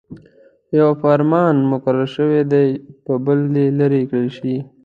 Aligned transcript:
په 0.67 0.73
يوه 0.79 0.93
فرمان 1.01 1.55
مقرر 1.71 2.07
شوي 2.15 2.41
دې 2.51 2.65
په 3.05 3.13
بل 3.25 3.39
دې 3.53 3.65
لیرې 3.77 4.01
کړل 4.09 4.27
شي. 4.37 4.55